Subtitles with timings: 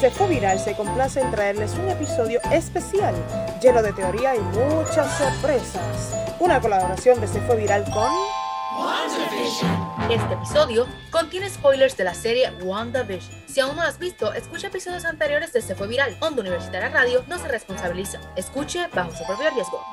[0.00, 3.14] Se fue viral, se complace en traerles un episodio especial,
[3.60, 6.14] lleno de teoría y muchas sorpresas.
[6.38, 8.10] Una colaboración de Se fue viral con...
[10.10, 13.44] Este episodio contiene spoilers de la serie WandaVision.
[13.46, 16.16] Si aún no lo has visto, escucha episodios anteriores de Se Fue Viral.
[16.20, 18.20] Onda Universitaria Radio no se responsabiliza.
[18.36, 19.84] Escuche bajo su propio riesgo.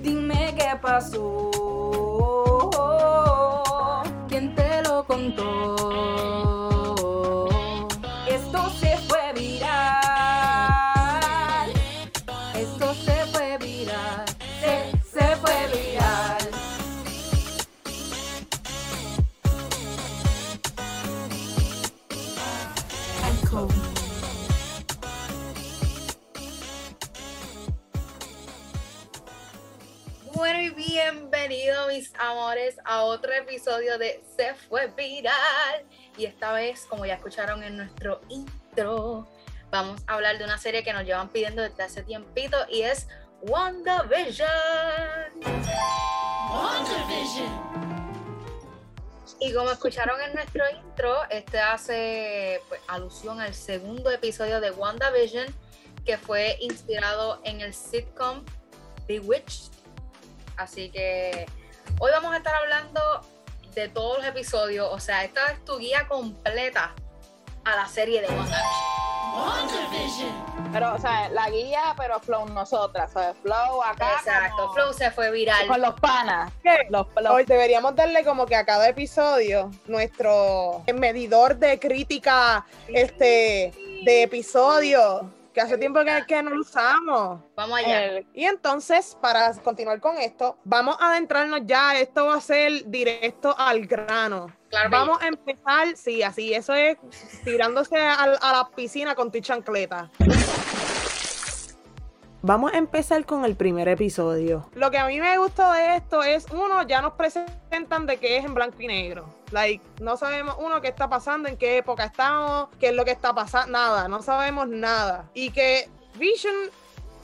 [0.00, 1.50] Dime qué pasó.
[5.24, 5.83] ¿Quién te
[31.74, 35.84] bienvenido mis amores a otro episodio de Se fue viral.
[36.16, 39.26] Y esta vez, como ya escucharon en nuestro intro,
[39.70, 43.08] vamos a hablar de una serie que nos llevan pidiendo desde hace tiempito y es
[43.42, 44.48] WandaVision.
[49.40, 55.46] Y como escucharon en nuestro intro, este hace pues, alusión al segundo episodio de WandaVision,
[56.06, 58.44] que fue inspirado en el sitcom
[59.08, 59.72] Bewitched.
[60.56, 61.46] Así que
[62.00, 63.00] hoy vamos a estar hablando
[63.74, 64.88] de todos los episodios.
[64.90, 66.94] O sea, esta es tu guía completa
[67.64, 68.64] a la serie de WandaVision.
[70.72, 74.12] Pero, o sea, la guía, pero Flow nosotras, o sea, Flow acá.
[74.18, 75.66] Exacto, como- Flow se fue viral.
[75.66, 76.52] Con los panas.
[76.62, 76.86] ¿Qué?
[76.90, 83.72] Los, los- Hoy deberíamos darle como que a cada episodio nuestro medidor de crítica este
[84.04, 87.40] de episodio, que hace tiempo que, que no lo usamos.
[87.54, 88.04] Vamos allá.
[88.06, 92.84] el- Y entonces, para continuar con esto, vamos a adentrarnos ya, esto va a ser
[92.90, 94.48] directo al grano.
[94.68, 96.98] Claro, Vamos a empezar, sí, así, eso es
[97.44, 100.10] tirándose a, a la piscina con tu chancleta.
[102.46, 104.68] Vamos a empezar con el primer episodio.
[104.74, 108.36] Lo que a mí me gustó de esto es, uno, ya nos presentan de que
[108.36, 109.24] es en blanco y negro.
[109.50, 113.12] Like, no sabemos, uno, qué está pasando, en qué época estamos, qué es lo que
[113.12, 115.24] está pasando, nada, no sabemos nada.
[115.32, 116.54] Y que Vision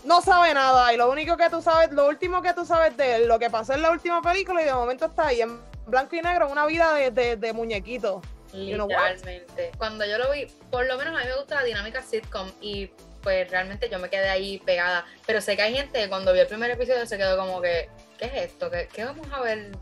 [0.04, 3.16] no sabe nada y lo único que tú sabes, lo último que tú sabes de
[3.16, 6.16] él, lo que pasó en la última película y de momento está ahí en blanco
[6.16, 8.22] y negro, una vida de, de, de muñequito.
[8.54, 8.88] You know?
[8.88, 9.72] Literalmente.
[9.76, 12.91] Cuando yo lo vi, por lo menos a mí me gusta la dinámica sitcom y
[13.22, 15.04] pues realmente yo me quedé ahí pegada.
[15.26, 17.88] Pero sé que hay gente que cuando vio el primer episodio se quedó como que,
[18.19, 18.70] ¿qué es esto?
[18.70, 19.72] ¿Qué, qué vamos a ver?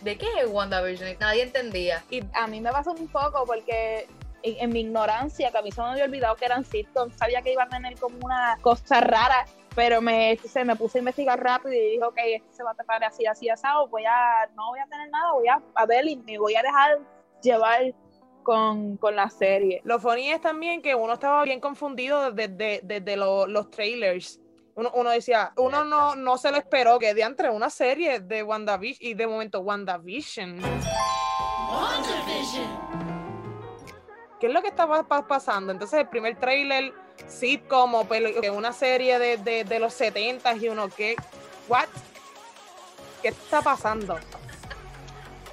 [0.00, 1.16] ¿De qué es WandaVision?
[1.18, 2.04] Nadie entendía.
[2.10, 4.06] y a mí me pasó un poco porque
[4.42, 7.42] en, en mi ignorancia, que a mí se me había olvidado que eran sitcoms, sabía
[7.42, 11.42] que iba a tener como una cosa rara, pero me, se me puse a investigar
[11.42, 14.68] rápido y dije, ok, esto se va a tratar así, así, asado, voy a, no
[14.70, 16.98] voy a tener nada, voy a, a ver y me voy a dejar
[17.42, 17.94] llevar
[18.48, 19.82] con, con la serie.
[19.84, 24.40] Lo funny es también que uno estaba bien confundido desde, desde lo- los trailers.
[24.74, 28.42] Uno, uno decía, uno no, no se lo esperó que de entre una serie de
[28.42, 30.60] WandaVision y de momento WandaVision.
[34.40, 35.70] ¿Qué es lo que estaba pa- pasando?
[35.70, 36.94] Entonces el primer trailer,
[37.26, 41.16] sitcom o que una serie de, de, de los 70 y uno, ¿qué?
[41.68, 41.88] ¿What?
[43.20, 44.16] ¿Qué está pasando?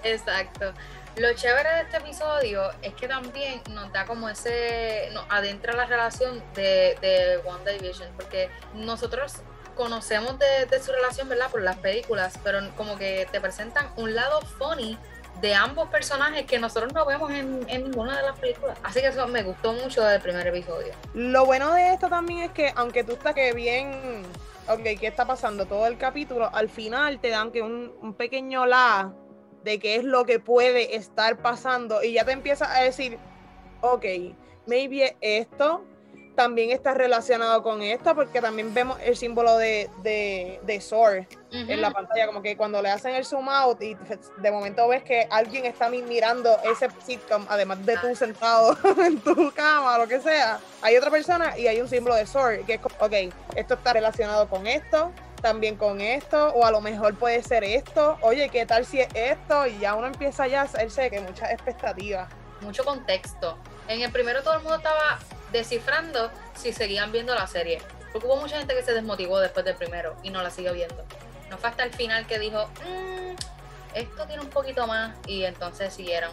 [0.01, 0.71] Exacto.
[1.17, 5.85] Lo chévere de este episodio es que también nos da como ese, nos adentra la
[5.85, 9.35] relación de, de WandaVision, porque nosotros
[9.75, 11.49] conocemos de, de su relación, ¿verdad?
[11.49, 14.97] Por las películas, pero como que te presentan un lado funny
[15.39, 18.77] de ambos personajes que nosotros no vemos en, en ninguna de las películas.
[18.83, 20.93] Así que eso me gustó mucho del primer episodio.
[21.13, 24.23] Lo bueno de esto también es que, aunque tú estás que bien,
[24.67, 25.65] ok, ¿qué está pasando?
[25.65, 29.13] Todo el capítulo, al final te dan que un pequeño la
[29.65, 33.17] de qué es lo que puede estar pasando y ya te empiezas a decir,
[33.81, 34.05] ok,
[34.67, 35.83] maybe esto
[36.35, 41.25] también está relacionado con esto, porque también vemos el símbolo de, de, de Sword
[41.71, 43.95] en la pantalla, como que cuando le hacen el zoom out y
[44.37, 49.19] de momento ves que alguien está mi- mirando ese sitcom, además de tú sentado en
[49.21, 52.73] tu cama, lo que sea, hay otra persona y hay un símbolo de sword, que
[52.73, 53.13] es como, ok,
[53.55, 55.11] esto está relacionado con esto,
[55.45, 59.09] también con esto, o a lo mejor puede ser esto, oye, ¿qué tal si es
[59.13, 59.67] esto?
[59.67, 62.27] Y ya uno empieza ya a hacerse que muchas expectativas.
[62.61, 63.55] mucho contexto.
[63.87, 65.19] En el primero todo el mundo estaba
[65.51, 67.79] descifrando si seguían viendo la serie.
[68.11, 71.05] Porque hubo mucha gente que se desmotivó después del primero y no la siguió viendo.
[71.51, 73.35] No fue hasta el final que dijo, "Mm,
[73.93, 76.31] esto tiene un poquito más y entonces siguieron.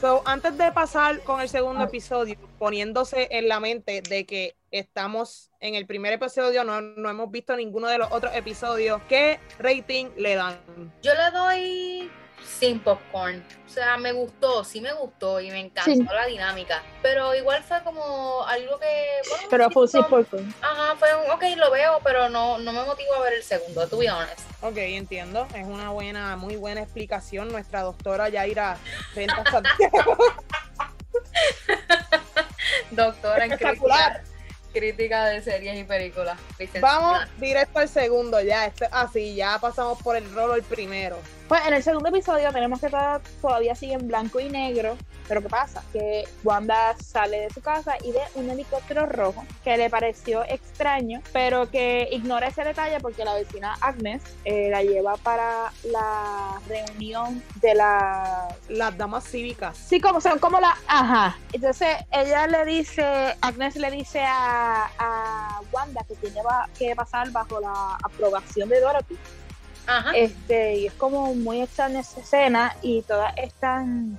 [0.00, 1.84] So, antes de pasar con el segundo Ah.
[1.84, 7.30] episodio, poniéndose en la mente de que estamos en el primer episodio, no, no hemos
[7.30, 10.58] visto ninguno de los otros episodios, ¿qué rating le dan?
[11.02, 12.10] Yo le doy
[12.58, 13.44] sin popcorn.
[13.66, 16.02] O sea, me gustó, sí me gustó y me encantó Sí.
[16.02, 16.82] la dinámica.
[17.02, 19.06] Pero igual fue como algo que.
[19.28, 20.26] bueno, Pero fue fue- por
[20.62, 23.86] Ajá, fue un, ok, lo veo, pero no, no me motivó a ver el segundo,
[23.86, 24.40] to be honest.
[24.62, 25.46] Ok, entiendo.
[25.54, 27.50] Es una buena, muy buena explicación.
[27.50, 28.76] Nuestra doctora Yaira
[29.14, 30.16] Ventas Santiago.
[32.90, 34.22] Doctora en crítica,
[34.72, 36.38] crítica de series y películas.
[36.80, 38.66] Vamos directo al segundo ya.
[38.66, 41.18] Este, así, ya pasamos por el rolo el primero.
[41.50, 45.42] Pues en el segundo episodio tenemos que todo- todavía sigue en blanco y negro, pero
[45.42, 45.82] ¿qué pasa?
[45.92, 51.20] Que Wanda sale de su casa y ve un helicóptero rojo que le pareció extraño,
[51.32, 57.42] pero que ignora ese detalle porque la vecina Agnes eh, la lleva para la reunión
[57.56, 58.46] de la...
[58.68, 59.76] Las damas cívicas.
[59.76, 60.76] Sí, como son como la...
[60.86, 61.36] Ajá.
[61.52, 63.02] Entonces ella le dice,
[63.40, 66.42] Agnes le dice a, a Wanda que tiene
[66.78, 69.18] que pasar bajo la aprobación de Dorothy.
[70.14, 74.18] Este, y es como muy extraña esa escena y todas están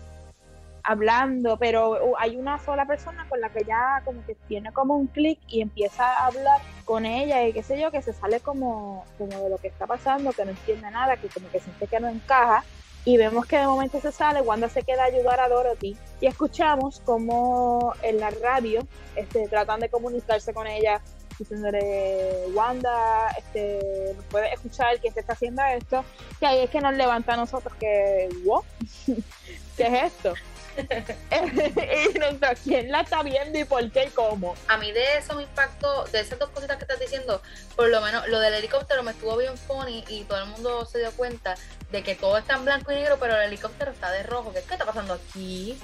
[0.83, 4.95] hablando, pero uh, hay una sola persona con la que ya como que tiene como
[4.95, 8.39] un clic y empieza a hablar con ella y qué sé yo, que se sale
[8.39, 11.87] como, como de lo que está pasando, que no entiende nada, que como que siente
[11.87, 12.63] que no encaja.
[13.03, 16.27] Y vemos que de momento se sale, Wanda se queda a ayudar a Dorothy y
[16.27, 18.85] escuchamos como en la radio
[19.15, 21.01] este, tratan de comunicarse con ella
[21.37, 26.03] diciéndole, Wanda, este, ¿nos puedes escuchar quién te está haciendo esto?
[26.39, 28.63] Y ahí es que nos levanta a nosotros que, ¿what?
[29.77, 30.33] ¿Qué es esto?
[32.15, 34.55] y nosotros, ¿quién la está viendo y por qué y cómo?
[34.67, 37.41] A mí de eso me impactó, de esas dos cositas que estás diciendo,
[37.75, 40.99] por lo menos lo del helicóptero me estuvo bien funny y todo el mundo se
[40.99, 41.55] dio cuenta
[41.91, 44.53] de que todo está en blanco y negro, pero el helicóptero está de rojo.
[44.53, 45.77] ¿Qué, qué está pasando aquí?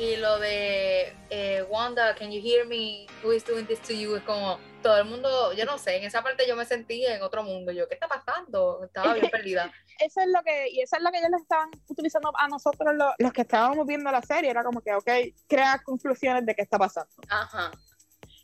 [0.00, 3.06] Y lo de eh, Wanda, can you hear me?
[3.22, 4.14] Who is doing this to you?
[4.14, 7.20] Es como todo el mundo, yo no sé, en esa parte yo me sentí en
[7.20, 7.72] otro mundo.
[7.72, 8.84] Yo, ¿qué está pasando?
[8.84, 9.72] Estaba bien perdida.
[9.98, 12.94] Eso es lo que, y eso es lo que ellos le estaban utilizando a nosotros
[12.94, 15.10] los, los que estábamos viendo la serie, era como que, ok,
[15.48, 17.10] crea conclusiones de qué está pasando.
[17.28, 17.72] Ajá.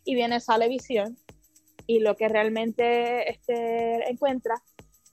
[0.05, 1.17] y viene sale visión
[1.87, 4.57] y lo que realmente este encuentra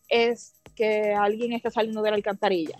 [0.07, 2.77] es que alguien está saliendo de la alcantarilla.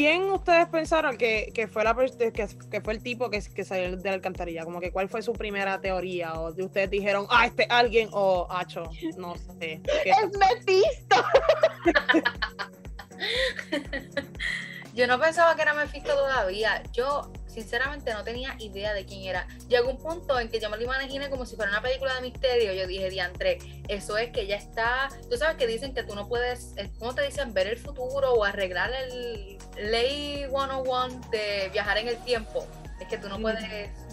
[0.00, 3.98] ¿Quién ustedes pensaron que, que fue la que, que fue el tipo que, que salió
[3.98, 4.64] de la alcantarilla?
[4.64, 6.40] Como que cuál fue su primera teoría?
[6.40, 8.84] O de ustedes dijeron, ah, este alguien, o Acho,
[9.18, 9.82] no sé.
[10.02, 11.16] ¿Qué- ¡Es Mephisto!
[14.94, 16.82] Yo no pensaba que era Mephisto todavía.
[16.94, 19.46] Yo, sinceramente, no tenía idea de quién era.
[19.68, 22.20] Llegó un punto en que yo me lo imaginé como si fuera una película de
[22.22, 22.72] misterio.
[22.72, 23.58] Yo dije, diantre,
[23.88, 25.08] eso es que ya está.
[25.30, 27.52] Tú sabes que dicen que tú no puedes, eh, ¿cómo te dicen?
[27.52, 32.66] Ver el futuro o arreglar el Ley 101 de viajar en el tiempo.
[33.00, 33.62] Es que tú no puedes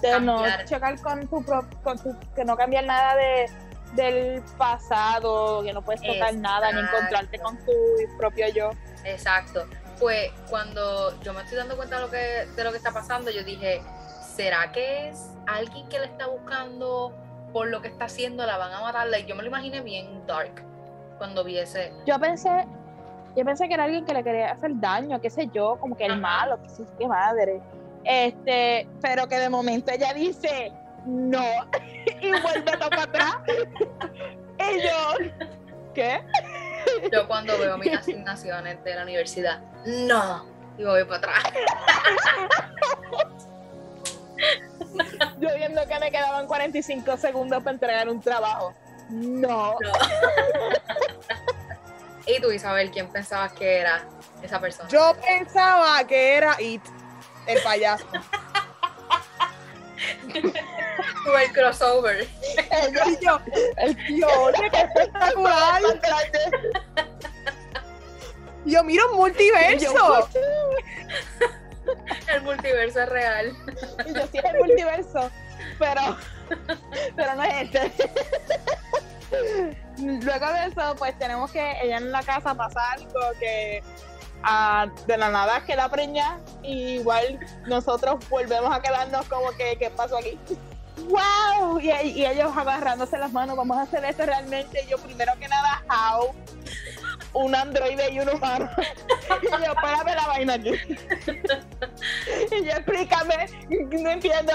[0.02, 0.66] De no cambiar.
[0.66, 3.46] chocar con tu, pro- con tu que no cambiar nada de
[3.96, 7.72] del pasado, que no puedes tocar nada ni encontrarte con tu
[8.18, 8.70] propio yo.
[9.06, 9.66] Exacto.
[10.00, 13.32] Pues cuando yo me estoy dando cuenta de lo que, de lo que está pasando,
[13.32, 13.82] yo dije,
[14.36, 17.14] ¿será que es alguien que le está buscando
[17.52, 18.46] por lo que está haciendo?
[18.46, 19.20] La van a matarla.
[19.20, 20.64] Y yo me lo imaginé bien dark
[21.18, 21.92] cuando vi ese.
[22.06, 22.68] Yo pensé,
[23.36, 26.06] yo pensé que era alguien que le quería hacer daño, qué sé yo, como que
[26.06, 26.22] el Ajá.
[26.22, 27.62] malo, que sí, qué madre.
[28.04, 30.72] Este, pero que de momento ella dice
[31.08, 31.44] no
[32.22, 33.38] y vuelve todo para atrás.
[33.48, 35.32] y yo,
[35.94, 36.22] ¿qué?
[37.12, 40.46] Yo cuando veo mis asignaciones de la universidad, no.
[40.78, 41.44] Y voy para atrás.
[45.40, 48.74] Yo viendo que me quedaban 45 segundos para entregar un trabajo.
[49.10, 49.78] No.
[49.80, 49.90] No.
[52.28, 54.04] y tú, Isabel, ¿quién pensabas que era
[54.42, 54.90] esa persona?
[54.90, 56.84] Yo pensaba que era It,
[57.48, 58.06] el payaso.
[60.34, 62.28] Tú, el crossover.
[63.08, 63.40] y yo,
[63.78, 65.82] El yo, oye, qué espectacular.
[68.68, 70.30] Yo, mira un multiverso.
[72.28, 73.56] El multiverso es real.
[74.06, 75.32] Y yo sí es el multiverso,
[75.80, 76.18] pero,
[77.16, 77.92] pero no es este.
[79.98, 83.82] Luego de eso, pues tenemos que ella en la casa pasa algo que
[84.44, 89.90] ah, de la nada queda preñada y igual nosotros volvemos a quedarnos como que ¿qué
[89.90, 90.38] pasó aquí?
[91.08, 91.80] ¡Wow!
[91.80, 94.86] Y, y ellos agarrándose las manos, vamos a hacer esto realmente.
[94.90, 96.34] Yo primero que nada, how?
[97.34, 98.70] Un androide y un humano.
[99.42, 100.72] Y yo, espérame la vaina aquí.
[102.52, 103.50] Y yo, explícame,
[103.92, 104.54] no entiendo.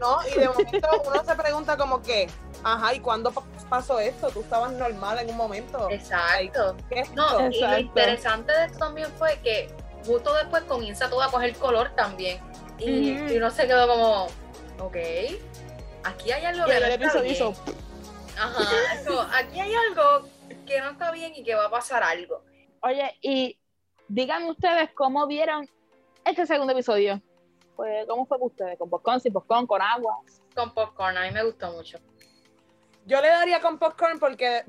[0.00, 0.18] ¿no?
[0.34, 2.28] Y de momento uno se pregunta como que,
[2.62, 4.30] ajá, ¿y cuándo pa- pasó esto?
[4.30, 5.90] Tú estabas normal en un momento.
[5.90, 6.76] Exacto.
[6.88, 9.70] ¿Qué es No, y lo interesante de esto también fue que
[10.06, 12.38] justo después comienza todo a coger color también.
[12.78, 14.24] Y, y uno se quedó como,
[14.80, 14.96] ok,
[16.04, 17.34] aquí hay algo Y que el no está episodio bien.
[17.34, 17.54] hizo,
[18.36, 20.28] Ajá, aquí hay algo
[20.64, 22.42] que no está bien y que va a pasar algo.
[22.80, 23.58] Oye, y
[24.08, 25.68] díganme ustedes cómo vieron
[26.24, 27.20] este segundo episodio.
[27.76, 28.78] Pues, ¿Cómo fue para ustedes?
[28.78, 30.18] ¿Con popcorn, sin popcorn, con agua?
[30.54, 31.98] Con popcorn, a mí me gustó mucho.
[33.06, 34.64] Yo le daría con popcorn porque,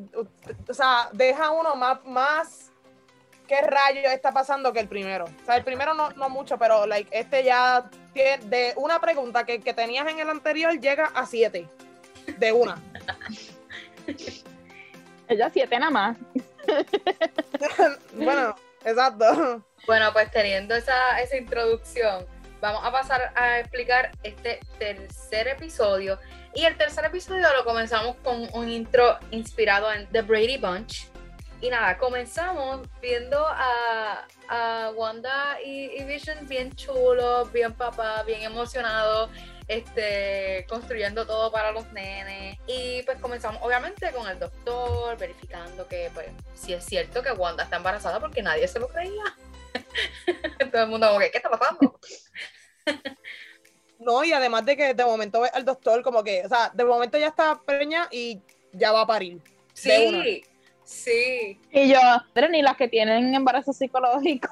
[0.67, 2.71] o sea, deja uno más, más
[3.47, 5.25] qué rayos está pasando que el primero.
[5.25, 9.45] O sea, el primero no, no mucho, pero like, este ya tiene, de una pregunta
[9.45, 11.69] que, que tenías en el anterior llega a siete.
[12.37, 12.81] De una.
[15.27, 16.17] Ella siete nada más.
[18.13, 19.63] bueno, exacto.
[19.85, 22.25] Bueno, pues teniendo esa, esa introducción,
[22.61, 26.19] vamos a pasar a explicar este tercer episodio.
[26.53, 31.07] Y el tercer episodio lo comenzamos con un intro inspirado en The Brady Bunch.
[31.61, 38.43] Y nada, comenzamos viendo a, a Wanda y, y Vision bien chulos, bien papá, bien
[38.43, 39.29] emocionados,
[39.67, 42.57] este, construyendo todo para los nenes.
[42.67, 47.63] Y pues comenzamos obviamente con el doctor, verificando que pues si es cierto que Wanda
[47.63, 49.23] está embarazada porque nadie se lo creía.
[50.71, 51.99] Todo el mundo como que, ¿qué está pasando?
[53.97, 56.83] No, y además de que de momento ve al doctor como que, o sea, de
[56.83, 58.41] momento ya está preña y
[58.73, 59.41] ya va a parir.
[59.73, 60.43] Sí,
[60.83, 61.99] sí, Y yo,
[62.33, 64.49] pero ni las que tienen embarazo psicológico.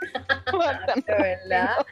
[1.06, 1.86] de verdad.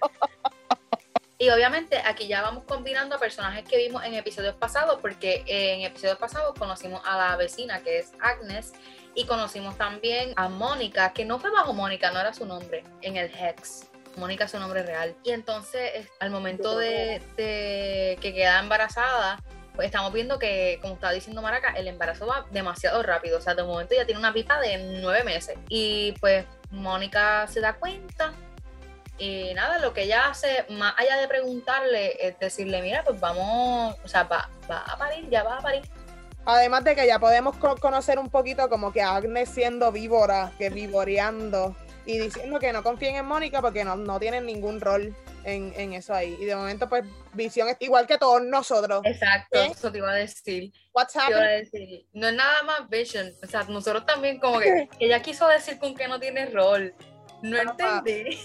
[1.40, 5.82] Y obviamente aquí ya vamos combinando a personajes que vimos en episodios pasados, porque en
[5.82, 8.72] episodios pasados conocimos a la vecina que es Agnes
[9.14, 13.16] y conocimos también a Mónica, que no fue bajo Mónica, no era su nombre, en
[13.16, 13.86] el Hex.
[14.16, 15.14] Mónica es su nombre real.
[15.22, 19.40] Y entonces, es- al momento de, de que queda embarazada,
[19.76, 23.38] pues estamos viendo que, como estaba diciendo Maraca, el embarazo va demasiado rápido.
[23.38, 25.56] O sea, de momento ya tiene una pipa de nueve meses.
[25.68, 28.32] Y pues Mónica se da cuenta
[29.18, 33.96] y nada, lo que ella hace, más allá de preguntarle, es decirle, mira, pues vamos,
[34.04, 35.82] o sea, va, va a parir, ya va a parir.
[36.44, 40.70] Además de que ya podemos co- conocer un poquito como que Agnes siendo víbora, que
[40.70, 45.74] vivoreando y diciendo que no confíen en Mónica porque no, no tienen ningún rol en,
[45.76, 46.38] en eso ahí.
[46.40, 49.02] Y de momento, pues, Visión es igual que todos nosotros.
[49.04, 49.68] Exacto, ¿Eh?
[49.72, 50.72] eso te iba a decir.
[50.94, 52.06] What's iba a decir.
[52.14, 55.94] No es nada más Vision, o sea, nosotros también como que ella quiso decir con
[55.94, 56.94] que no tiene rol.
[57.42, 58.38] No entendí.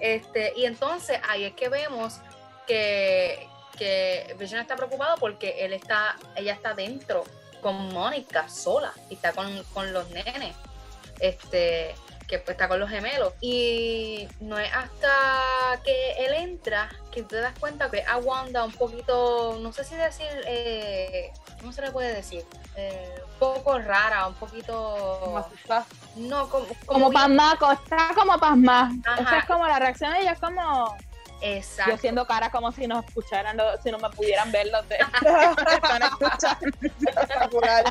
[0.00, 2.20] Este, y entonces ahí es que vemos
[2.66, 3.48] que,
[3.78, 7.24] que Vision está preocupado porque él está, ella está dentro
[7.60, 10.54] con Mónica sola y está con, con los nenes.
[11.20, 11.94] Este,
[12.30, 13.34] que pues está con los gemelos.
[13.40, 15.12] Y no es hasta
[15.84, 19.96] que él entra que te das cuenta que a Wanda un poquito, no sé si
[19.96, 22.44] decir, eh, ¿cómo se le puede decir?
[22.76, 25.44] Eh, un poco rara, un Como poquito...
[26.16, 26.66] No, como...
[26.86, 28.92] Como bien- pasmaco, está como pasma.
[29.18, 30.96] Esa es como la reacción de ella, es como
[31.42, 31.90] Exacto.
[31.92, 34.96] yo siendo cara como si nos escucharan, lo- si no me pudieran ver los de
[35.74, 36.76] están escuchando.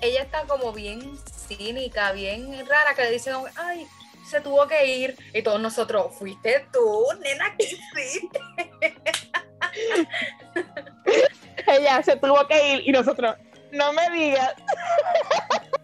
[0.00, 3.86] Ella está como bien cínica, bien rara, que le dicen, ay,
[4.28, 5.16] se tuvo que ir.
[5.32, 8.40] Y todos nosotros, fuiste tú, nena, ¿qué hiciste?
[11.66, 13.36] Ella se tuvo que ir y nosotros,
[13.72, 14.54] no me digas.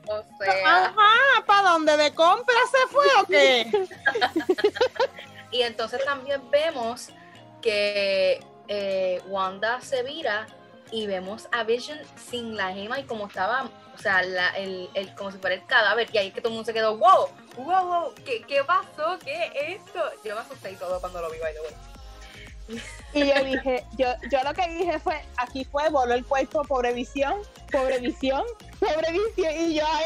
[0.06, 1.96] O sea, Ajá, ¿para dónde?
[1.96, 3.88] ¿De compra se fue o qué?
[5.50, 7.08] y entonces también vemos
[7.60, 10.46] que eh, Wanda se vira
[10.92, 11.98] y vemos a Vision
[12.30, 16.08] sin la gema y como estaba, o sea, el, el- como si fuera el cadáver.
[16.12, 19.18] Y ahí que todo el mundo se quedó, wow, wow, wow, ¿qué, qué pasó?
[19.24, 20.00] ¿Qué es esto?
[20.24, 22.82] Yo me asusté y todo cuando lo vi, by the way.
[23.12, 26.92] Y yo dije, yo, yo lo que dije fue, aquí fue, voló el cuerpo, pobre
[26.92, 28.44] visión, pobre visión,
[28.78, 29.52] pobre visión.
[29.70, 30.04] Y yo, ay,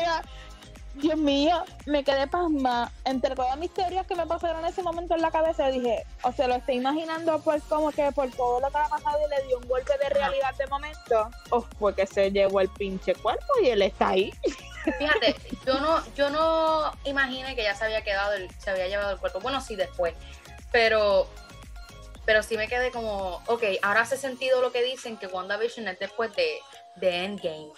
[0.96, 2.90] Dios mío, me quedé pasma.
[3.04, 6.32] Entre todas mis teorías que me pasaron en ese momento en la cabeza, dije, o
[6.32, 9.46] se lo estoy imaginando pues como que por todo lo que ha pasado y le
[9.46, 13.44] dio un golpe de realidad de momento, o fue que se llevó el pinche cuerpo
[13.62, 14.32] y él está ahí.
[14.98, 15.36] Fíjate,
[15.66, 19.18] yo no, yo no imaginé que ya se había quedado, el- se había llevado el
[19.18, 19.40] cuerpo.
[19.40, 20.14] Bueno, sí, después.
[20.72, 21.28] Pero,
[22.24, 25.98] pero sí me quedé como, ok, ahora hace sentido lo que dicen que WandaVision es
[25.98, 26.58] después de,
[26.96, 27.68] de Endgame.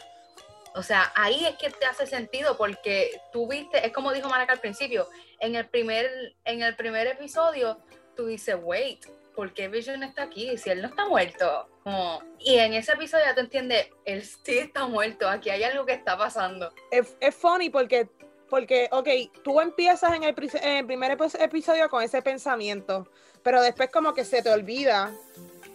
[0.75, 4.52] O sea, ahí es que te hace sentido porque tú viste, es como dijo Maraca
[4.52, 5.08] al principio,
[5.40, 6.08] en el primer,
[6.44, 7.78] en el primer episodio,
[8.16, 10.56] tú dices, wait, ¿por qué Vision está aquí?
[10.58, 11.68] Si él no está muerto.
[11.84, 15.87] Como- y en ese episodio ya tú entiendes, él sí está muerto, aquí hay algo
[15.87, 16.72] que está pasando.
[16.90, 18.08] Es, es funny porque,
[18.50, 19.08] porque, ok,
[19.44, 23.08] tú empiezas en el, pri- en el primer epi- episodio con ese pensamiento,
[23.42, 25.12] pero después como que se te olvida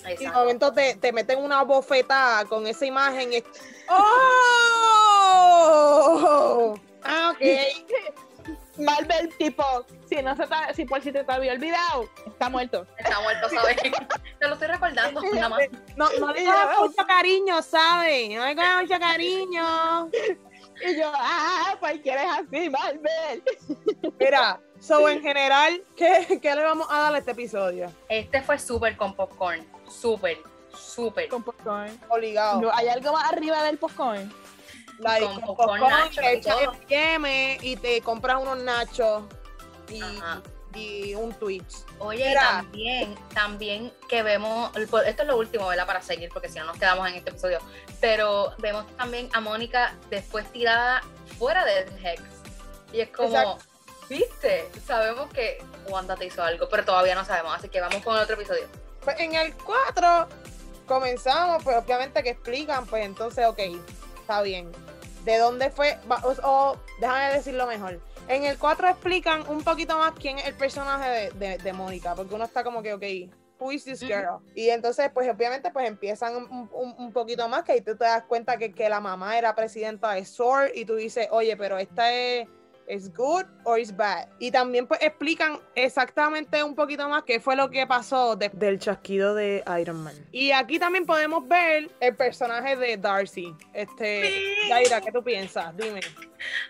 [0.02, 0.40] y de Exacto.
[0.40, 3.32] momento te, te meten una bofetada con esa imagen.
[3.34, 3.44] y-
[5.66, 6.76] ¡Oh!
[7.04, 7.40] Ah, ok.
[8.78, 9.64] Marvel tipo,
[10.10, 12.88] si no se te- si por si te, te había olvidado, está muerto.
[12.98, 13.78] Está muerto, ¿sabes?
[14.40, 15.60] Te lo estoy recordando, nada más.
[15.96, 18.30] No, no le coge mucho cariño, ¿sabes?
[18.36, 20.10] No le coge mucho cariño.
[20.86, 23.44] Y yo, ah, pues Ay, que eres así, Marvel.
[24.20, 27.92] Mira, so en general, ¿qué, ¿qué le vamos a dar a este episodio?
[28.10, 29.66] Este fue súper con popcorn.
[29.88, 30.40] Súper,
[30.76, 31.30] súper.
[31.30, 31.98] Con popcorn.
[32.10, 32.72] Obligado.
[32.74, 34.34] ¿Hay algo más arriba del popcorn?
[35.00, 39.24] Like, con con popcorn, nachos le y echas te compras unos nachos
[40.76, 41.86] y, un Twitch.
[42.00, 45.86] Oye, y también, también que vemos, esto es lo último, ¿verdad?
[45.86, 47.60] Para seguir, porque si no nos quedamos en este episodio.
[48.02, 51.02] Pero vemos también a Mónica después tirada
[51.38, 52.22] fuera de Hex.
[52.92, 53.66] Y es como, Exacto.
[54.10, 54.70] ¿viste?
[54.86, 57.56] Sabemos que Wanda te hizo algo, pero todavía no sabemos.
[57.56, 58.68] Así que vamos con el otro episodio.
[59.04, 60.28] Pues en el 4
[60.88, 63.60] comenzamos, pues obviamente que explican, pues entonces, ok,
[64.24, 64.72] está bien.
[65.26, 65.98] ¿De dónde fue?
[66.24, 68.00] O, o déjame decirlo mejor.
[68.28, 72.16] En el 4 explican un poquito más quién es el personaje de, de, de Mónica,
[72.16, 73.04] porque uno está como que, ok,
[73.60, 74.40] who is this girl?
[74.56, 78.06] Y entonces, pues obviamente, pues empiezan un, un- un poquito más, que ahí tú te
[78.06, 81.78] das cuenta que, que la mamá era presidenta de SOR y tú dices, oye, pero
[81.78, 82.48] esta es...
[82.88, 84.28] ¿Es good or is bad?
[84.40, 88.78] Y también pues explican exactamente un poquito más qué fue lo que pasó de- del
[88.80, 90.14] chasquido de Iron Man.
[90.32, 93.54] Y aquí también podemos ver el personaje de Darcy.
[93.74, 94.70] Este, Sí.
[94.70, 95.76] Yaira, ¿qué tú piensas?
[95.78, 96.02] Dime.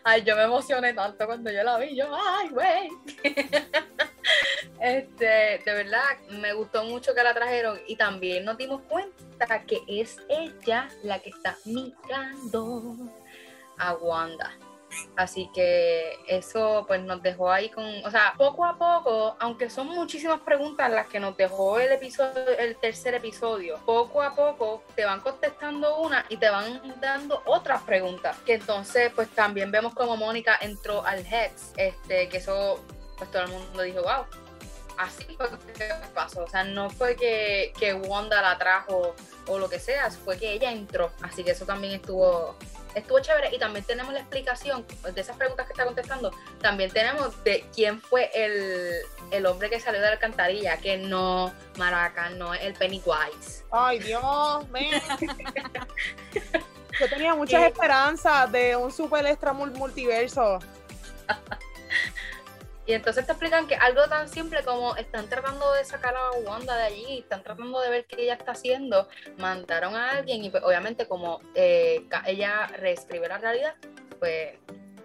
[0.04, 1.96] Ay, yo me emocioné tanto cuando yo la vi.
[1.96, 2.90] Yo, ay, güey.
[4.80, 9.80] este, de verdad, me gustó mucho que la trajeron y también nos dimos cuenta que
[9.88, 12.96] es ella la que está mirando
[13.78, 14.52] a Wanda.
[15.16, 19.88] Así que eso pues nos dejó ahí con, o sea, poco a poco, aunque son
[19.88, 25.06] muchísimas preguntas las que nos dejó el episodio, el tercer episodio, poco a poco te
[25.06, 28.38] van contestando una y te van dando otras preguntas.
[28.46, 32.80] Que entonces pues también vemos como Mónica entró al Hex, este, que eso
[33.18, 34.26] pues todo el mundo dijo, wow,
[34.98, 36.44] así fue que pasó.
[36.44, 39.16] O sea, no fue que, que Wanda la trajo
[39.48, 41.12] o lo que sea, fue que ella entró.
[41.22, 42.56] Así que eso también estuvo,
[42.96, 43.54] estuvo chévere.
[43.56, 46.32] Y también tenemos la explicación de esas preguntas que está contestando.
[46.62, 48.94] También tenemos de quién fue el,
[49.32, 53.64] el hombre que salió de la alcantarilla, que no, Maraca, no es el Pennywise.
[53.72, 54.84] Ay, Dios, man.
[57.00, 60.60] Yo tenía muchas esperanzas de un super extra mul- multiverso.
[62.86, 66.76] Y entonces te explican que algo tan simple como están tratando de sacar a Wanda
[66.76, 70.64] de allí, están tratando de ver qué ella está haciendo, mandaron a alguien y pues
[70.64, 73.76] obviamente como eh, ella reescribe la realidad,
[74.20, 74.58] pues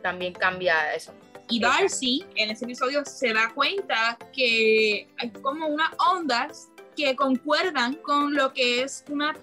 [0.03, 1.15] también cambia eso.
[1.51, 7.95] Y Darcy en ese episodio se da cuenta que hay como unas ondas que concuerdan
[7.95, 9.37] con lo que es una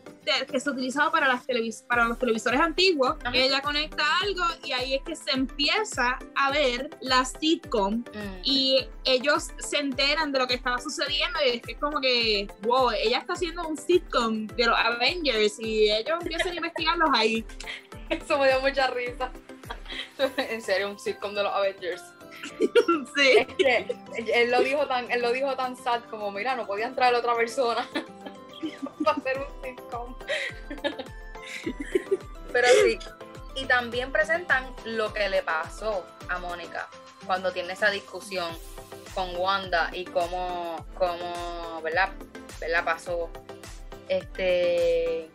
[0.51, 3.15] que se utilizaba para las televis para los televisores antiguos.
[3.23, 3.35] Ajá.
[3.35, 8.41] Ella conecta algo y ahí es que se empieza a ver la sitcom Mm.
[8.43, 12.47] y ellos se enteran de lo que estaba sucediendo y es que es como que,
[12.63, 17.45] wow, ella está haciendo un sitcom de los Avengers y ellos empiezan a investigarlos ahí.
[18.09, 19.31] Eso me dio mucha risa.
[20.37, 22.03] en serio, un sitcom de los Avengers.
[23.15, 23.47] sí.
[23.57, 26.87] Es que él lo dijo tan, él lo dijo tan sad como, mira, no podía
[26.87, 27.87] entrar otra persona
[29.03, 30.15] para hacer un sitcom.
[32.51, 32.99] Pero sí,
[33.55, 36.87] y también presentan lo que le pasó a Mónica
[37.25, 38.49] cuando tiene esa discusión
[39.13, 42.09] con Wanda y cómo, cómo ¿verdad?
[42.59, 42.83] ¿verdad?
[42.83, 43.29] pasó.
[44.07, 45.29] Este,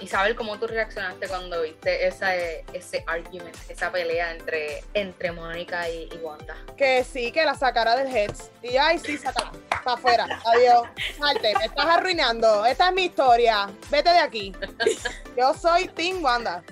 [0.00, 6.08] Isabel, ¿cómo tú reaccionaste cuando viste esa, ese argument, esa pelea entre, entre Mónica y,
[6.12, 6.56] y Wanda?
[6.76, 8.50] Que sí, que la sacara del Heads.
[8.62, 9.52] Y ay, sí, saca.
[9.84, 10.40] Para afuera.
[10.46, 10.88] Adiós.
[11.18, 12.64] Salte, me estás arruinando.
[12.66, 13.70] Esta es mi historia.
[13.90, 14.52] Vete de aquí.
[15.36, 16.62] Yo soy Team Wanda.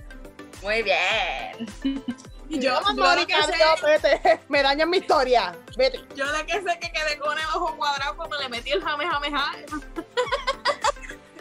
[0.63, 2.07] Muy bien.
[2.49, 4.41] Y yo, Vamos, yo, que sé, adiós, vete.
[4.49, 5.57] Me dañan mi historia.
[5.77, 6.01] Vete.
[6.15, 9.07] yo de que sé que quedé con el ojo cuadrado cuando le metí el jame
[9.07, 9.65] jame jame.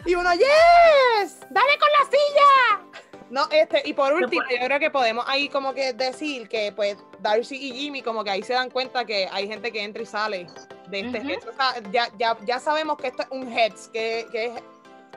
[0.04, 3.02] Y uno, yes, dale con la silla.
[3.30, 6.98] No, este, y por último, yo creo que podemos ahí como que decir que pues
[7.20, 10.06] Darcy y Jimmy como que ahí se dan cuenta que hay gente que entra y
[10.06, 10.46] sale
[10.88, 11.28] de este Ujú.
[11.30, 11.46] heads.
[11.46, 14.52] O sea, ya, ya, ya sabemos que esto es un heads, que, que, es,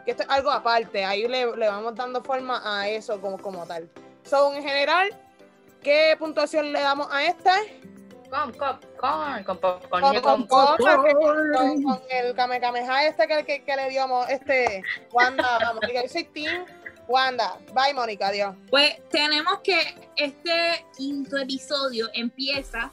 [0.06, 1.04] que esto es algo aparte.
[1.04, 3.90] Ahí le, le vamos dando forma a eso como, como tal.
[4.24, 5.10] So, en general,
[5.84, 7.50] ¿qué puntuación le damos a este?
[8.36, 13.64] Con popcorn, con popcorn, Con, con, con- con- con- con el Kamehameha este que, que,
[13.64, 16.66] que le dio este Wanda, vamos, yo soy Team
[17.08, 17.58] Wanda.
[17.74, 18.56] Bye, Mónica, adiós.
[18.70, 19.78] Pues tenemos que
[20.18, 22.92] este quinto episodio empieza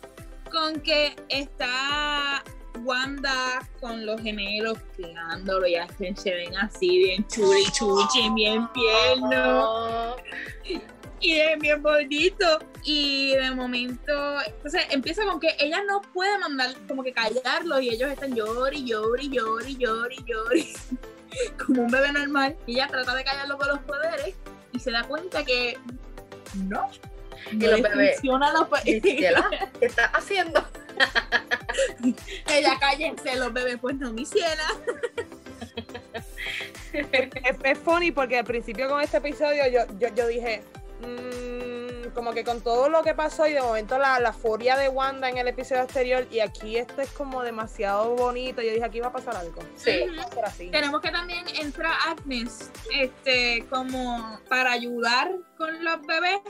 [0.50, 2.44] con que está
[2.85, 10.14] Wanda con los gemelos criándolo, ya se, se ven así bien churi chuchi, bien tierno
[11.22, 12.58] y bien, bien bonito.
[12.85, 17.90] Y de momento, entonces empieza con que ella no puede mandar como que callarlos y
[17.90, 20.74] ellos están llori, llori, llori, llori, llori,
[21.66, 22.56] como un bebé normal.
[22.66, 24.35] Y ella trata de callarlo con los poderes
[24.72, 25.78] y se da cuenta que
[26.68, 26.90] no,
[27.52, 28.16] Y los bebés.
[28.16, 29.32] Funciona los ¿Qué
[29.80, 30.66] estás haciendo?
[32.48, 34.66] Ella cállense, los bebés, pues no, mi ciela.
[36.92, 37.30] Es,
[37.64, 40.62] es funny porque al principio con este episodio yo, yo, yo dije,
[41.02, 44.88] mm, como que con todo lo que pasó y de momento la, la furia de
[44.88, 48.62] Wanda en el episodio anterior y aquí esto es como demasiado bonito.
[48.62, 49.62] Yo dije, aquí va a pasar algo.
[49.76, 50.04] Sí.
[50.44, 50.70] Así.
[50.70, 56.40] Tenemos que también entra Agnes, este, como para ayudar con los bebés,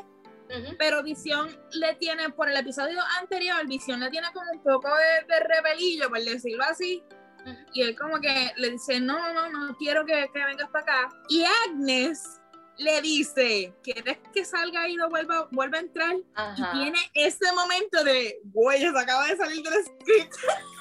[0.79, 5.35] pero Visión le tiene, por el episodio anterior, Visión le tiene como un poco de,
[5.35, 7.03] de rebelillo, por decirlo así.
[7.73, 11.09] Y él como que le dice, no, no, no quiero que, que vengas para acá.
[11.29, 12.42] Y Agnes
[12.79, 16.17] le dice, ¿quieres que salga y no vuelva, vuelva a entrar?
[16.35, 16.71] Ajá.
[16.75, 20.35] Y tiene ese momento de, güey, ella se acaba de salir del script.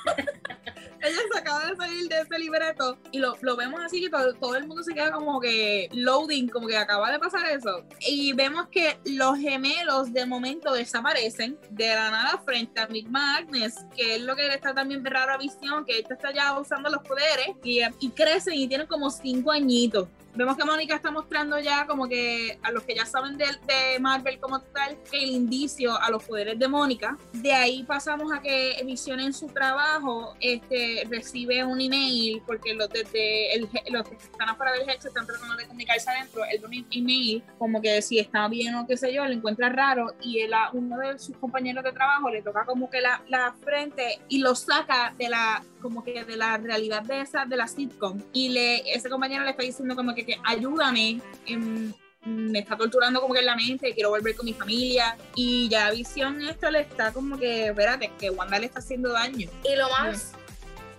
[1.01, 2.97] ella se acaba de salir de ese libreto.
[3.11, 6.47] Y lo, lo vemos así que todo, todo el mundo se queda como que loading,
[6.49, 7.85] como que acaba de pasar eso.
[7.99, 13.85] Y vemos que los gemelos de momento desaparecen de la nada frente a Migma Agnes,
[13.95, 16.89] que es lo que le está también raro a Visión, que esta está ya usando
[16.89, 20.07] los poderes y, y crecen y tienen como cinco añitos.
[20.33, 23.99] Vemos que Mónica está mostrando ya como que a los que ya saben de, de
[23.99, 27.17] Marvel como tal, el indicio a los poderes de Mónica.
[27.33, 32.89] De ahí pasamos a que Visión en su trabajo este, recibe un email, porque los,
[32.89, 36.85] desde el, los que están afuera del se están tratando de comunicarse adentro, él un
[36.91, 40.53] email como que si está bien o qué sé yo, lo encuentra raro y él
[40.53, 44.39] a uno de sus compañeros de trabajo le toca como que la, la frente y
[44.39, 48.49] lo saca de la como que de la realidad de esa de la sitcom y
[48.49, 53.33] le ese compañero le está diciendo como que, que ayúdame em, me está torturando como
[53.33, 57.11] que en la mente quiero volver con mi familia y ya Visión esto le está
[57.11, 60.33] como que espérate que Wanda le está haciendo daño Y lo más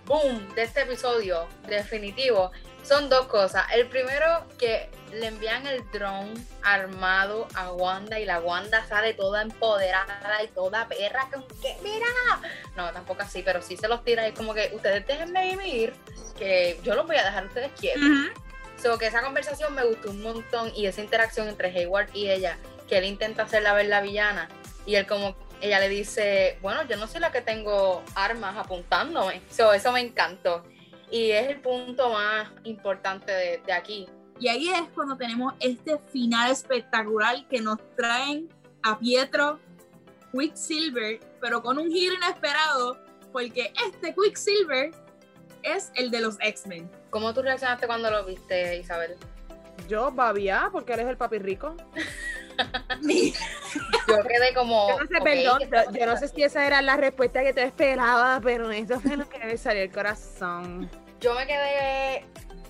[0.05, 2.51] boom de este episodio, definitivo,
[2.83, 3.65] son dos cosas.
[3.73, 6.33] El primero, que le envían el drone
[6.63, 11.29] armado a Wanda y la Wanda sale toda empoderada y toda perra.
[11.61, 12.05] Que, mira.
[12.75, 15.93] No, tampoco así, pero sí se los tira y es como que ustedes déjenme vivir,
[16.37, 18.03] que yo los voy a dejar a ustedes quietos.
[18.83, 22.57] So que esa conversación me gustó un montón y esa interacción entre Hayward y ella,
[22.89, 24.49] que él intenta hacerla ver la villana
[24.85, 29.41] y él como ella le dice, bueno, yo no soy la que tengo armas apuntándome.
[29.49, 30.65] So, eso me encantó.
[31.09, 34.09] Y es el punto más importante de, de aquí.
[34.37, 38.49] Y ahí es cuando tenemos este final espectacular que nos traen
[38.81, 39.61] a Pietro
[40.33, 42.97] Quicksilver, pero con un giro inesperado,
[43.31, 44.91] porque este Quicksilver
[45.61, 46.91] es el de los X-Men.
[47.13, 49.15] ¿Cómo tú reaccionaste cuando lo viste, Isabel?
[49.87, 51.77] Yo babia porque eres el papi rico.
[54.07, 54.89] Yo quedé como...
[54.89, 57.43] Yo no sé, perdón, ¿qué está yo, yo no sé si esa era la respuesta
[57.43, 60.89] que te esperaba, pero eso fue lo que me salió el corazón.
[61.19, 62.25] yo me quedé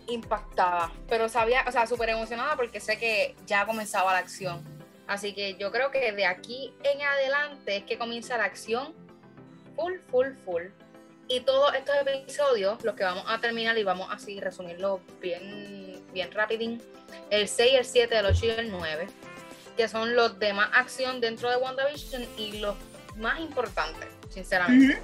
[0.07, 4.61] impactada, pero sabía, o sea, súper emocionada porque sé que ya comenzaba la acción.
[5.07, 8.93] Así que yo creo que de aquí en adelante es que comienza la acción
[9.77, 10.63] full, full, full.
[11.27, 16.31] Y todos estos episodios, los que vamos a terminar y vamos así resumirlo bien, bien
[16.31, 16.81] rapidín,
[17.29, 19.07] el 6, el 7, el 8 y el 9,
[19.77, 22.75] que son los de más acción dentro de WandaVision y los
[23.15, 25.01] más importantes, sinceramente.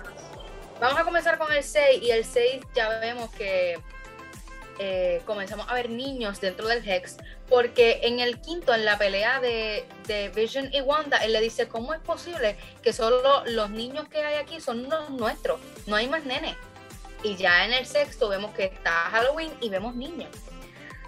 [0.80, 3.80] Vamos a comenzar con el 6 y el 6 ya vemos que
[4.80, 7.18] eh, comenzamos a ver niños dentro del Hex
[7.50, 9.86] porque en el quinto, en la pelea de,
[10.36, 14.36] Vision y Wanda, él le dice, ¿cómo es posible que solo los niños que hay
[14.36, 15.60] aquí son los nuestros?
[15.88, 16.56] No hay más nenes.
[17.24, 20.30] Y ya en el sexto vemos que está Halloween y vemos niños.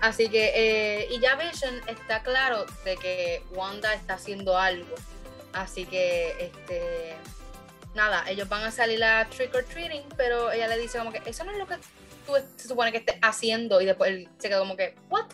[0.02, 4.96] Así que, eh, y ya Vision está claro de que Wanda está haciendo algo.
[5.54, 7.16] Así que, este,
[7.94, 11.22] nada, ellos van a salir a trick or treating, pero ella le dice como que
[11.26, 11.76] eso no es lo que
[12.26, 13.80] tú se supone que estés haciendo.
[13.80, 15.26] Y después él se quedó como que, ¿what?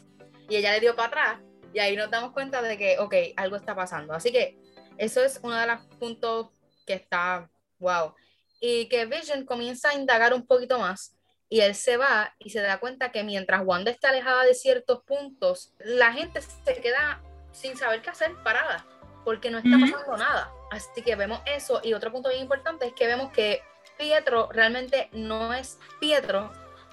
[0.49, 1.39] Y ella le dio para atrás.
[1.73, 4.13] Y ahí nos damos cuenta de que, ok, algo está pasando.
[4.13, 4.57] Así que
[4.97, 6.49] eso es uno de los puntos
[6.85, 8.13] que está, wow.
[8.59, 11.15] Y que Vision comienza a indagar un poquito más.
[11.49, 15.03] Y él se va y se da cuenta que mientras Wanda está alejada de ciertos
[15.03, 18.85] puntos, la gente se queda sin saber qué hacer parada,
[19.23, 20.51] porque no está pasando nada.
[20.71, 21.79] Así que vemos eso.
[21.83, 23.61] Y otro punto bien importante es que vemos que
[23.97, 26.51] Pietro realmente no es Pietro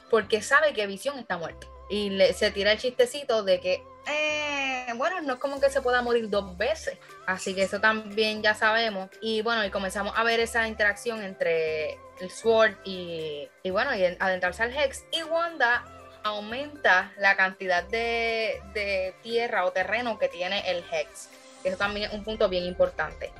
[0.08, 1.73] porque sabe que Visión está muerto.
[1.88, 5.82] Y le, se tira el chistecito de que, eh, bueno, no es como que se
[5.82, 6.98] pueda morir dos veces.
[7.26, 9.10] Así que eso también ya sabemos.
[9.20, 14.04] Y bueno, y comenzamos a ver esa interacción entre el Sword y, y bueno, y
[14.04, 15.04] adentrarse al Hex.
[15.12, 15.84] Y Wanda
[16.22, 21.28] aumenta la cantidad de, de tierra o terreno que tiene el Hex.
[21.64, 23.30] Eso también es un punto bien importante.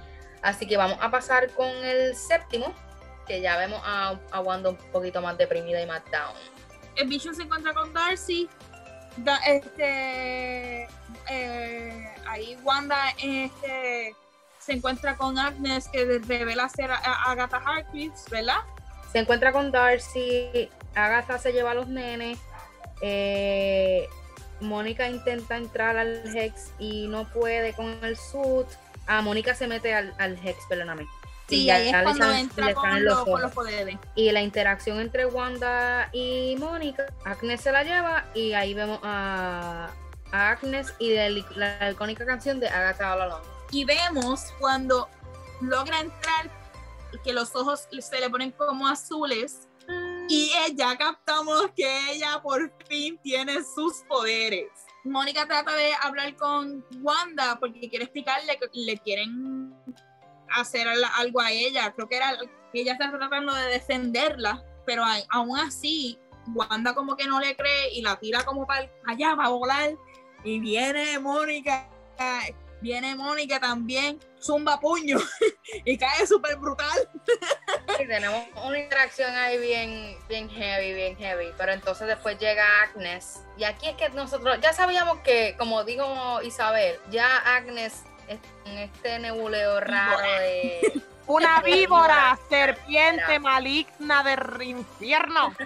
[0.43, 2.75] Así que vamos a pasar con el séptimo,
[3.27, 6.37] que ya vemos a, a Wanda un poquito más deprimida y más down.
[6.97, 8.49] El Vision se encuentra con Darcy.
[9.17, 10.89] Da- este,
[11.31, 14.15] eh, ahí Wanda este,
[14.59, 18.59] se encuentra con Agnes que revela ser a- a Agatha Harkness, ¿verdad?
[19.13, 22.39] Se encuentra con Darcy, Agatha se lleva a los nenes,
[23.03, 24.09] eh,
[24.61, 28.67] Mónica intenta entrar al Hex y no puede con el suit.
[29.07, 31.07] Ah, Mónica se mete al, al Hex, perdóname.
[31.49, 33.99] Sí, Y ahí es cuando entra con, los, con poderes.
[34.15, 39.91] Y la interacción entre Wanda y Mónica, Agnes se la lleva y ahí vemos a,
[40.33, 43.43] a Agnes y la, la icónica canción de Agatha All Along.
[43.73, 45.09] Y vemos cuando
[45.61, 46.51] logra entrar
[47.23, 49.69] que los ojos se le ponen como azules
[50.29, 54.71] y ya captamos que ella por fin tiene sus poderes.
[55.05, 59.75] Mónica trata de hablar con Wanda porque quiere explicarle que le quieren
[60.55, 61.93] hacer al- algo a ella.
[61.93, 62.37] Creo que era
[62.73, 66.19] que ella está tratando de defenderla, pero aún así
[66.55, 69.93] Wanda como que no le cree y la tira como para allá, va a volar.
[70.43, 71.89] Y viene Mónica,
[72.83, 75.17] viene Mónica también, zumba puño
[75.87, 77.09] y cae súper brutal.
[77.97, 81.47] Tenemos una interacción ahí bien, bien heavy, bien heavy.
[81.57, 83.41] Pero entonces después llega Agnes.
[83.57, 89.19] Y aquí es que nosotros ya sabíamos que, como dijo Isabel, ya Agnes en este
[89.19, 91.03] nebuleo raro de.
[91.27, 91.77] Una Víbora.
[91.77, 95.55] víbora, serpiente maligna del infierno.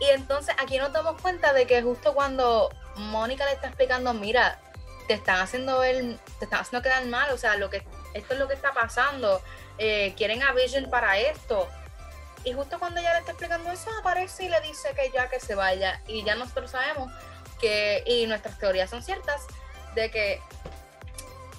[0.00, 4.58] Y entonces aquí nos damos cuenta de que justo cuando Mónica le está explicando, mira,
[5.06, 8.40] te están haciendo ver, te están haciendo quedar mal, o sea, lo que esto es
[8.40, 9.40] lo que está pasando,
[9.78, 11.68] eh, quieren a Vision para esto.
[12.42, 15.38] Y justo cuando ella le está explicando eso, aparece y le dice que ya que
[15.38, 16.02] se vaya.
[16.08, 17.12] Y ya nosotros sabemos
[17.60, 19.46] que, y nuestras teorías son ciertas,
[19.94, 20.40] de que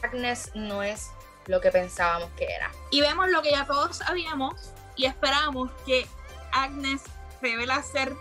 [0.03, 1.11] Agnes no es
[1.47, 2.71] lo que pensábamos que era.
[2.91, 6.07] Y vemos lo que ya todos sabíamos y esperamos que
[6.51, 7.03] Agnes
[7.41, 8.13] revela ser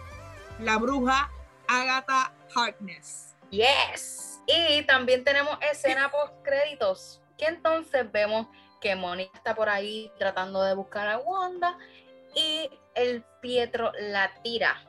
[0.59, 1.31] la bruja
[1.69, 3.35] Agatha Harkness.
[3.51, 4.41] Yes.
[4.47, 8.47] Y también tenemos escena post créditos, que entonces vemos
[8.81, 11.79] que Mónica está por ahí tratando de buscar a Wanda
[12.35, 14.83] y el Pietro la tira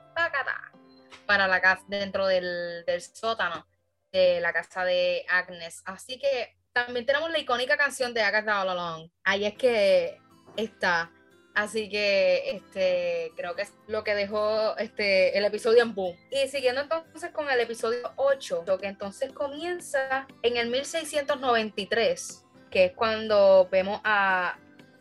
[1.25, 3.65] para la casa dentro del, del sótano
[4.13, 5.81] de la casa de Agnes.
[5.85, 9.09] Así que también tenemos la icónica canción de Agatha All Along.
[9.23, 10.19] Ahí es que
[10.55, 11.11] está.
[11.55, 16.15] Así que este creo que es lo que dejó este el episodio en boom.
[16.31, 22.85] Y siguiendo entonces con el episodio 8, lo que entonces comienza en el 1693, que
[22.85, 24.57] es cuando vemos a,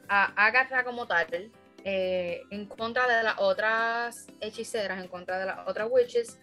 [0.09, 1.51] Agatha como tal,
[1.85, 6.38] eh, en contra de las otras hechiceras, en contra de las otras witches.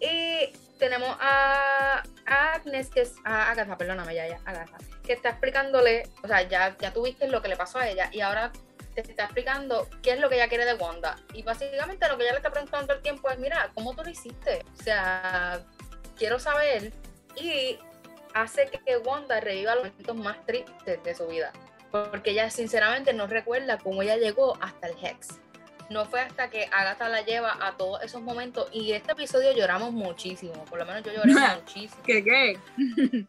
[0.00, 6.08] Y tenemos a, Agnes, que es a Agatha, perdóname, ya, ya, Agatha, que está explicándole,
[6.22, 8.52] o sea, ya, ya tuviste lo que le pasó a ella y ahora
[9.02, 11.16] te está explicando qué es lo que ella quiere de Wanda.
[11.32, 14.02] Y básicamente lo que ella le está preguntando todo el tiempo es, mira, ¿cómo tú
[14.02, 14.64] lo hiciste?
[14.78, 15.60] O sea,
[16.16, 16.92] quiero saber.
[17.36, 17.78] Y
[18.34, 21.52] hace que Wanda reviva los momentos más tristes de su vida.
[21.90, 25.38] Porque ella sinceramente no recuerda cómo ella llegó hasta el Hex.
[25.90, 28.68] No fue hasta que Agatha la lleva a todos esos momentos.
[28.72, 30.64] Y este episodio lloramos muchísimo.
[30.66, 32.58] Por lo menos yo lloré muchísimo ¿Qué qué?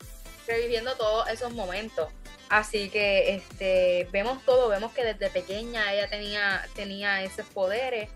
[0.50, 2.10] reviviendo todos esos momentos.
[2.50, 8.10] Así que este, vemos todo, vemos que desde pequeña ella tenía, tenía esos poderes.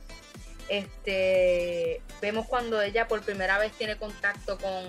[0.69, 4.83] Este, vemos cuando ella por primera vez tiene contacto con,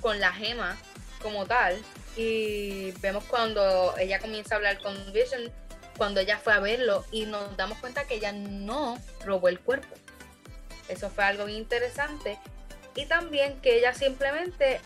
[0.00, 0.76] con la gema
[1.20, 1.82] como tal.
[2.16, 5.50] Y vemos cuando ella comienza a hablar con Vision,
[5.96, 9.94] cuando ella fue a verlo y nos damos cuenta que ella no robó el cuerpo.
[10.88, 12.38] Eso fue algo bien interesante.
[12.96, 14.80] Y también que ella simplemente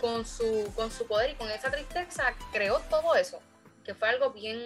[0.00, 3.40] con su, con su poder y con esa tristeza creó todo eso,
[3.84, 4.60] que fue algo bien,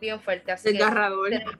[0.00, 0.52] bien fuerte.
[0.52, 1.30] Así que, Desgarrador.
[1.30, 1.54] tenemos-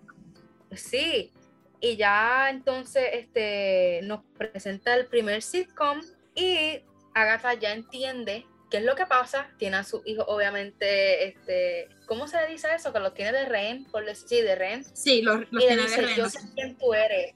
[0.77, 1.33] sí,
[1.81, 6.03] y ya entonces este, nos presenta el primer sitcom
[6.35, 6.81] y
[7.15, 12.27] Agatha ya entiende qué es lo que pasa, tiene a su hijo obviamente, este, ¿cómo
[12.29, 12.93] se le dice eso?
[12.93, 14.85] Que los tiene de rehén, por decir, sí, de rehén.
[14.97, 16.31] Sí, los, los Y tiene de dice, yo rehén.
[16.31, 17.35] sé quién tú eres.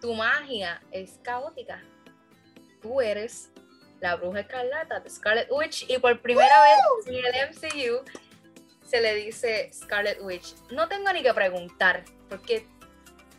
[0.00, 1.82] Tu magia es caótica.
[2.80, 3.50] Tú eres
[4.00, 5.84] la bruja escarlata, the Scarlet Witch.
[5.88, 8.04] Y por primera vez en el MCU
[8.86, 10.54] se le dice Scarlet Witch.
[10.70, 12.66] No tengo ni que preguntar, porque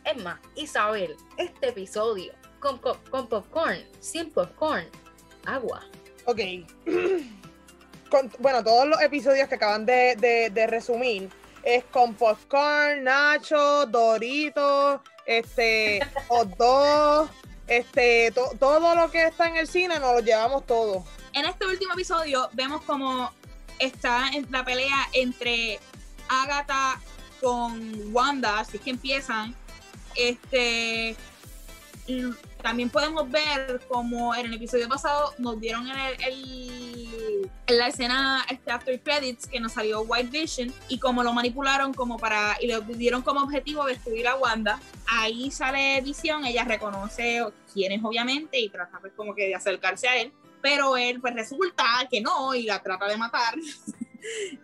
[0.04, 4.88] es más, Isabel, este episodio con, con, con popcorn, sin popcorn,
[5.46, 5.84] agua.
[6.24, 6.40] Ok.
[8.10, 11.30] Con- bueno, todos los episodios que acaban de, resumir
[11.62, 17.28] es con popcorn, nacho, doritos, este, hot dog,
[17.66, 21.04] este, to- todo lo que está en el cine nos lo llevamos todo.
[21.32, 23.30] En este último episodio vemos como
[23.78, 25.78] está la pelea entre
[26.28, 27.00] Agatha
[27.40, 29.54] con Wanda, así que empiezan.
[30.14, 31.16] Este
[32.62, 38.44] también podemos ver como en el episodio pasado nos dieron el, el- en la escena
[38.50, 42.66] este after credits que nos salió White Vision y como lo manipularon como para y
[42.66, 48.58] le dieron como objetivo destruir a Wanda ahí sale Visión ella reconoce quién es obviamente
[48.58, 52.54] y trata pues como que de acercarse a él pero él pues resulta que no
[52.54, 53.54] y la trata de matar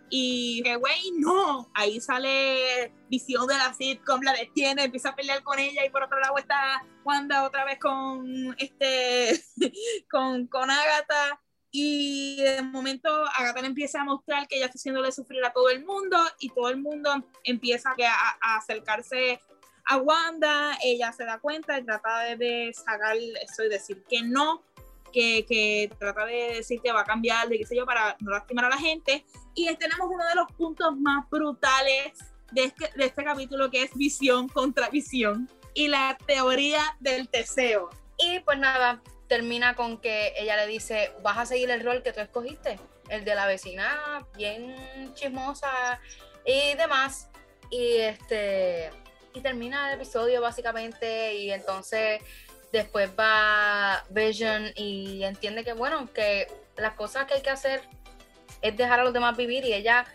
[0.09, 5.41] y que güey no ahí sale Visión de la sitcom la detiene empieza a pelear
[5.43, 9.43] con ella y por otro lado está Wanda otra vez con este
[10.11, 11.41] con con Agatha.
[11.71, 15.85] Y de momento Agatha empieza a mostrar que ella está haciéndole sufrir a todo el
[15.85, 17.11] mundo y todo el mundo
[17.43, 19.39] empieza a, a acercarse
[19.89, 24.21] a Wanda, ella se da cuenta y trata de, de sacar eso y decir que
[24.21, 24.63] no,
[25.11, 28.31] que, que, trata de decir que va a cambiar, de qué sé yo, para no
[28.31, 29.25] lastimar a la gente.
[29.55, 32.13] Y tenemos uno de los puntos más brutales
[32.51, 37.89] de este, de este capítulo que es visión contra visión y la teoría del deseo.
[38.17, 42.11] Y pues nada, termina con que ella le dice, vas a seguir el rol que
[42.11, 44.75] tú escogiste, el de la vecina bien
[45.13, 45.99] chismosa
[46.45, 47.29] y demás.
[47.71, 48.91] Y este
[49.33, 52.21] y termina el episodio básicamente y entonces
[52.71, 57.81] después va Vision y entiende que bueno, que las cosas que hay que hacer
[58.61, 60.05] es dejar a los demás vivir y ella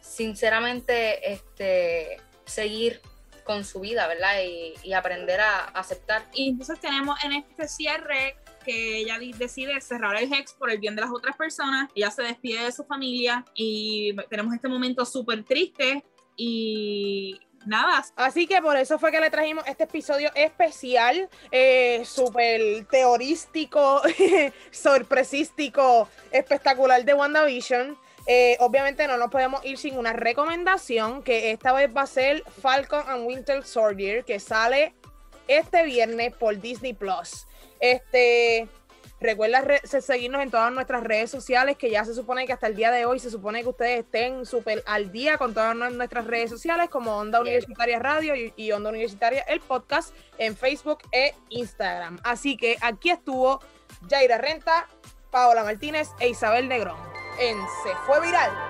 [0.00, 3.00] sinceramente este seguir
[3.44, 4.42] con su vida, ¿verdad?
[4.44, 6.24] Y, y aprender a aceptar.
[6.34, 10.94] Y entonces tenemos en este cierre que ella decide cerrar el Hex por el bien
[10.94, 11.90] de las otras personas.
[11.94, 16.04] Ella se despide de su familia y tenemos este momento súper triste
[16.36, 18.04] y nada.
[18.16, 24.02] Así que por eso fue que le trajimos este episodio especial, eh, súper teorístico,
[24.70, 27.98] sorpresístico, espectacular de WandaVision.
[28.26, 32.44] Eh, obviamente no nos podemos ir sin una recomendación, que esta vez va a ser
[32.60, 34.94] Falcon and Winter Soldier, que sale
[35.48, 37.46] este viernes por Disney Plus.
[37.80, 38.68] Este,
[39.20, 42.76] recuerda re seguirnos en todas nuestras redes sociales, que ya se supone que hasta el
[42.76, 46.50] día de hoy se supone que ustedes estén súper al día con todas nuestras redes
[46.50, 52.18] sociales, como Onda Universitaria Radio y, y Onda Universitaria, el podcast, en Facebook e Instagram.
[52.24, 53.60] Así que aquí estuvo
[54.08, 54.88] Jaira Renta,
[55.30, 56.98] Paola Martínez e Isabel Negrón
[57.38, 58.69] en Se Fue Viral.